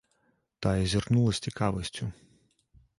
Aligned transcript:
Тая 0.63 0.85
зірнула 0.93 1.33
з 1.39 1.47
цікавасцю. 1.47 2.13